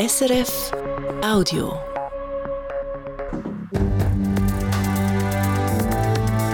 [0.00, 0.70] SRF
[1.24, 1.72] Audio.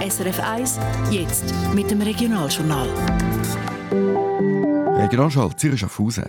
[0.01, 0.79] SRF 1,
[1.11, 2.89] jetzt mit dem Regionaljournal.
[4.97, 6.25] Regionalschall Zürich Schaffhausen.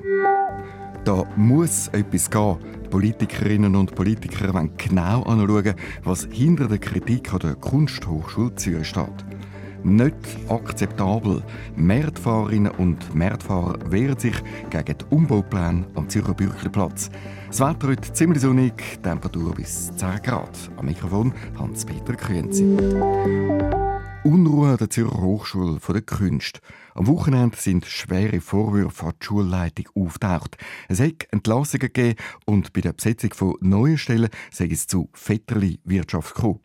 [1.06, 2.58] Da muss etwas gehen.
[2.84, 5.74] Die Politikerinnen und Politiker wollen genau anschauen,
[6.04, 9.35] was hinter der Kritik an der Kunsthochschule Zürich steht
[9.82, 10.14] nicht
[10.48, 11.42] akzeptabel.
[11.76, 14.34] Mehrfahrerinnen und Mehrfahrer wehren sich
[14.70, 17.10] gegen die Umbaupläne am Zürcher Bürgerplatz.
[17.48, 20.50] Das Wetter heute ziemlich sonnig, Temperatur bis 10 Grad.
[20.76, 23.85] Am Mikrofon Hans-Peter Künzi.
[24.26, 26.58] Unruhe an der Zürcher Hochschule der Künste.
[26.94, 30.56] Am Wochenende sind schwere Vorwürfe an die Schulleitung auftaucht.
[30.88, 36.34] Es hat Entlassungen gegeben und bei der Besetzung von neuen Stellen sei es zu Vetterli-Wirtschaft
[36.34, 36.58] gekommen.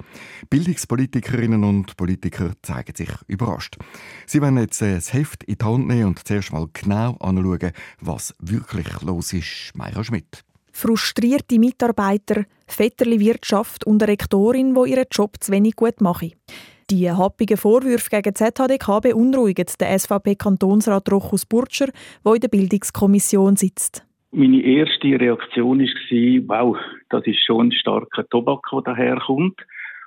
[0.49, 3.77] Bildungspolitikerinnen und Politiker zeigen sich überrascht.
[4.25, 8.33] Sie wollen jetzt das Heft in die Hand nehmen und zuerst mal genau anschauen, was
[8.39, 9.71] wirklich los ist.
[9.75, 10.43] Meira Schmidt.
[10.71, 16.31] Frustrierte Mitarbeiter, Vetterli-Wirtschaft und eine Rektorin, die ihren Job zu wenig gut machen.
[16.91, 21.87] Die happigen Vorwürfe gegen ZHDK beunruhigen den SVP-Kantonsrat Rochus Burtscher,
[22.25, 24.05] der in der Bildungskommission sitzt.
[24.31, 25.85] Meine erste Reaktion war,
[26.49, 26.77] wow,
[27.09, 29.61] das ist schon ein starker Tobak, der daherkommt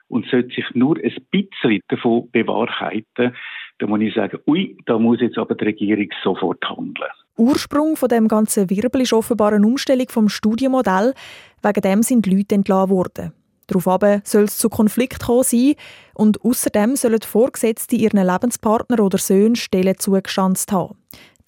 [0.08, 3.34] und sollte sich nur ein bisschen davon bewahrheiten,
[3.78, 7.08] dann muss ich sagen, ui, da muss jetzt aber die Regierung sofort handeln.
[7.38, 11.14] Ursprung von dem ganzen Wirbel ist offenbar eine Umstellung vom Studienmodell.
[11.62, 13.32] Wegen dem sind Leute entlassen worden.
[13.66, 15.74] Daraufhin soll es zu Konflikt kommen sein
[16.14, 20.96] und außerdem sollen Vorgesetzte ihren Lebenspartner oder Söhnen Stellen zugeschanzt haben.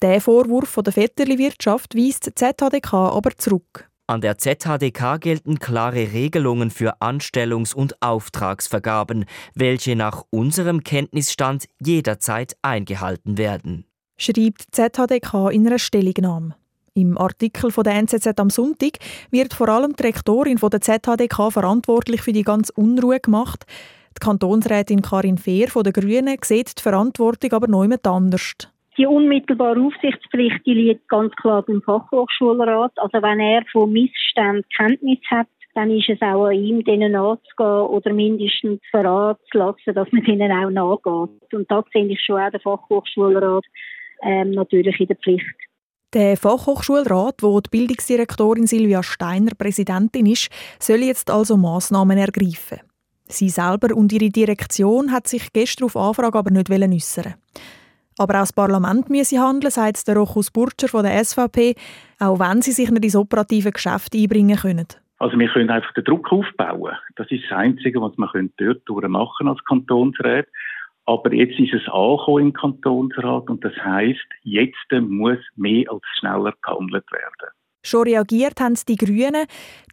[0.01, 3.89] Der Vorwurf von der Vetterli-Wirtschaft weist die ZHDK aber zurück.
[4.09, 12.55] An der ZHDK gelten klare Regelungen für Anstellungs- und Auftragsvergaben, welche nach unserem Kenntnisstand jederzeit
[12.61, 13.85] eingehalten werden.
[14.17, 16.55] Schreibt ZHDK in einer Stellungnahme.
[16.97, 18.97] Im Artikel von der NZZ am Sonntag
[19.29, 23.67] wird vor allem die Rektorin von der ZHDK verantwortlich für die ganze Unruhe gemacht.
[24.19, 28.55] Die Kantonsrätin Karin Fehr von den Grünen sieht die Verantwortung aber noch jemand anders.
[28.97, 32.93] Die unmittelbare Aufsichtspflicht die liegt ganz klar beim Fachhochschulrat.
[32.95, 37.85] Also wenn er von Missständen Kenntnis hat, dann ist es auch an ihm, denen nachzugehen
[37.89, 41.53] oder mindestens verraten zu lassen, dass man denen auch nachgeht.
[41.53, 43.65] Und da sehe ich schon auch den Fachhochschulrat
[44.23, 45.66] ähm, natürlich in der Pflicht.
[46.13, 52.79] Der Fachhochschulrat, wo die Bildungsdirektorin Silvia Steiner Präsidentin ist, soll jetzt also Massnahmen ergreifen.
[53.25, 57.33] Sie selber und ihre Direktion hat sich gestern auf Anfrage aber nicht äußern.
[58.17, 61.75] Aber auch das Parlament müsse handeln, sagt der Rochus Burtscher von der SVP,
[62.19, 64.87] auch wenn sie sich nicht ins operative Geschäft einbringen können.
[65.19, 66.95] Also wir können einfach den Druck aufbauen.
[67.17, 70.47] Das ist das Einzige, was wir dort machen als Kantonsrat.
[71.07, 76.53] Aber jetzt ist es angekommen im Kantonsrat und das heißt, jetzt muss mehr als schneller
[76.61, 77.53] gehandelt werden.
[77.81, 79.45] Schon reagiert haben die Grünen.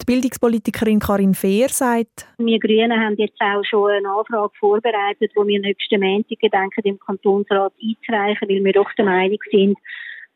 [0.02, 5.46] Die Bildungspolitikerin Karin Fehr sagt, wir Grünen haben jetzt auch schon eine Anfrage vorbereitet, die
[5.46, 9.78] wir nächsten Montag gedenken, im Kantonsrat einzureichen, weil wir doch der Meinung sind,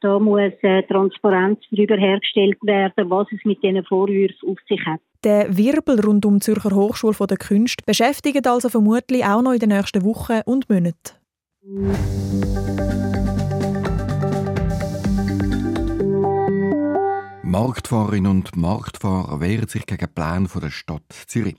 [0.01, 5.01] da muss äh, Transparenz darüber hergestellt werden, was es mit diesen Vorwürfen auf sich hat.
[5.25, 9.59] Der Wirbel rund um die Zürcher Hochschule der Künste beschäftigt also vermutlich auch noch in
[9.59, 12.48] den nächsten Wochen und Monaten.
[17.61, 21.57] Marktfahrerinnen und Marktfahrer wehren sich gegen Pläne der Stadt Zürich.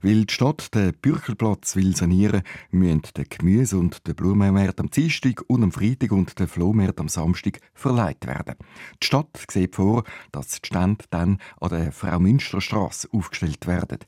[0.00, 2.40] Weil die Stadt den Bürgerplatz will sanieren
[2.70, 7.10] müssen der Gemüse- und der Blumenmarkt am Dienstag und am Freitag und der Flohmarkt am
[7.10, 8.54] Samstag verleiht werden.
[9.02, 13.98] Die Stadt sieht vor, dass die Stände dann an der Frau Münsterstraße aufgestellt werden.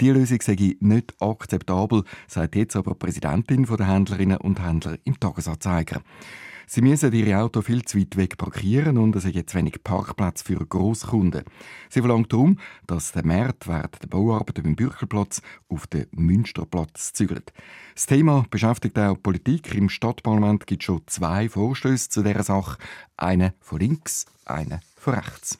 [0.00, 5.20] Die Lösung sei nicht akzeptabel, sagt jetzt aber die Präsidentin der Händlerinnen und Händler im
[5.20, 6.00] Tagesanzeiger.
[6.70, 10.42] Sie müssen ihre Auto viel zu weit weg parkieren und es gibt zu wenig Parkplatz
[10.42, 11.44] für Grosskunden.
[11.88, 15.40] Sie verlangt darum, dass der Markt während der Bauarbeiten beim Bürgerplatz
[15.70, 17.54] auf den Münsterplatz zügelt.
[17.94, 19.74] Das Thema beschäftigt auch die Politik.
[19.74, 22.76] Im Stadtparlament gibt es schon zwei Vorstöße zu dieser Sache.
[23.16, 25.58] Einen von links, einen von rechts.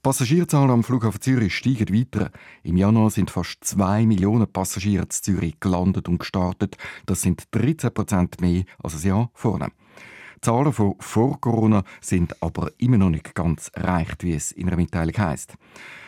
[0.00, 2.30] Die Passagierzahlen am Flughafen Zürich steigen weiter.
[2.62, 6.78] Im Januar sind fast 2 Millionen Passagiere in Zürich gelandet und gestartet.
[7.04, 9.68] Das sind 13 Prozent mehr als das Jahr vorne.
[10.36, 14.68] Die Zahlen von vor Corona sind aber immer noch nicht ganz erreicht, wie es in
[14.68, 15.52] einer Mitteilung heisst.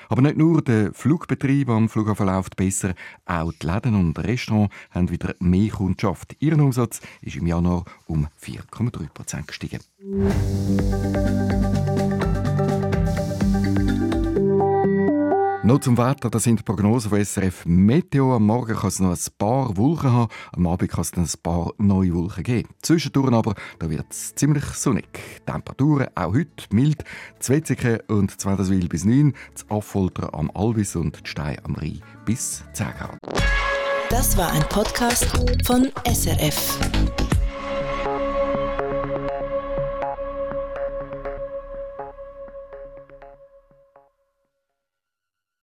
[0.09, 2.95] Aber nicht nur der Flugbetrieb am Flughafen läuft besser,
[3.27, 6.35] auch die Läden und Restaurants haben wieder mehr Kundschaft.
[6.39, 9.81] Ihr Umsatz ist im Januar um 4,3 Prozent gestiegen.
[15.73, 18.37] Noch zum Wetter, das sind die Prognosen von SRF Meteo.
[18.37, 21.31] Am Morgen kann es noch ein paar Wolken haben, am Abend kann es dann ein
[21.43, 22.69] paar neue Wolken geben.
[22.83, 25.07] Zwischendurch aber, da wird es ziemlich sonnig.
[25.47, 27.05] Temperaturen auch heute mild,
[27.39, 32.65] Zwetzigen und Zwedeswil bis 9, das Affolter am Albis und die Stein am Rhein bis
[32.75, 33.19] 10 Grad.
[34.11, 35.25] Das war ein Podcast
[35.65, 36.81] von SRF.